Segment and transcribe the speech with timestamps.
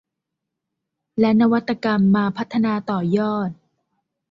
[1.19, 3.49] และนวัตกรรมมาพัฒนาต่อยอด